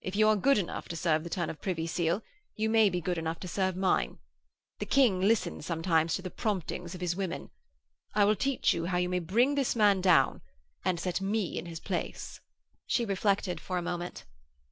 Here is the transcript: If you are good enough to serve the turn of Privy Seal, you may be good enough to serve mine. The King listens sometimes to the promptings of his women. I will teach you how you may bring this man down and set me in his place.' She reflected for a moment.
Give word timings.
If 0.00 0.14
you 0.14 0.28
are 0.28 0.36
good 0.36 0.56
enough 0.56 0.86
to 0.90 0.94
serve 0.96 1.24
the 1.24 1.28
turn 1.28 1.50
of 1.50 1.60
Privy 1.60 1.88
Seal, 1.88 2.22
you 2.54 2.70
may 2.70 2.88
be 2.88 3.00
good 3.00 3.18
enough 3.18 3.40
to 3.40 3.48
serve 3.48 3.74
mine. 3.74 4.18
The 4.78 4.86
King 4.86 5.20
listens 5.20 5.66
sometimes 5.66 6.14
to 6.14 6.22
the 6.22 6.30
promptings 6.30 6.94
of 6.94 7.00
his 7.00 7.16
women. 7.16 7.50
I 8.14 8.24
will 8.24 8.36
teach 8.36 8.72
you 8.72 8.84
how 8.84 8.98
you 8.98 9.08
may 9.08 9.18
bring 9.18 9.56
this 9.56 9.74
man 9.74 10.00
down 10.00 10.42
and 10.84 11.00
set 11.00 11.20
me 11.20 11.58
in 11.58 11.66
his 11.66 11.80
place.' 11.80 12.40
She 12.86 13.04
reflected 13.04 13.60
for 13.60 13.76
a 13.76 13.82
moment. 13.82 14.24